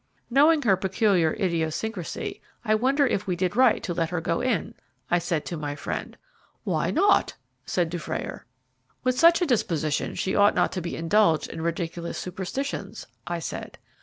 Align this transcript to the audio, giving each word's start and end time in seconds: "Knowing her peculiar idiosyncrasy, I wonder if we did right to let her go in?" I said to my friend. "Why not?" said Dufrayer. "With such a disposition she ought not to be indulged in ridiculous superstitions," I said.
"Knowing 0.31 0.63
her 0.63 0.75
peculiar 0.75 1.33
idiosyncrasy, 1.33 2.41
I 2.65 2.73
wonder 2.73 3.05
if 3.05 3.27
we 3.27 3.35
did 3.35 3.55
right 3.55 3.83
to 3.83 3.93
let 3.93 4.09
her 4.09 4.19
go 4.19 4.41
in?" 4.41 4.73
I 5.11 5.19
said 5.19 5.45
to 5.45 5.57
my 5.57 5.75
friend. 5.75 6.17
"Why 6.63 6.89
not?" 6.89 7.35
said 7.67 7.91
Dufrayer. 7.91 8.47
"With 9.03 9.19
such 9.19 9.43
a 9.43 9.45
disposition 9.45 10.15
she 10.15 10.35
ought 10.35 10.55
not 10.55 10.71
to 10.71 10.81
be 10.81 10.95
indulged 10.95 11.51
in 11.51 11.61
ridiculous 11.61 12.17
superstitions," 12.17 13.05
I 13.27 13.37
said. 13.37 13.77